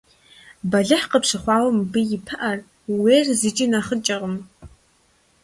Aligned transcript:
Бэлыхь 0.69 1.07
къыпщыхъуаи 1.11 1.71
мыбы 1.77 2.01
и 2.17 2.17
пыӀэр– 2.25 2.57
ууейр 2.91 3.27
зыкӀи 3.39 3.65
нэхъыкӀэкъым. 3.71 4.35